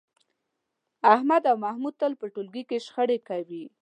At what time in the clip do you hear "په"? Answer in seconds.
2.21-2.25